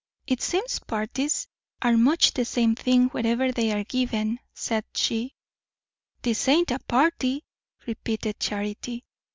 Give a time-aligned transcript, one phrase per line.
[0.25, 1.47] "It seems parties
[1.83, 5.31] are much the same thing, wherever they are given," she said.
[6.23, 7.43] "This ain't a party,"
[7.85, 9.05] repeated Charity.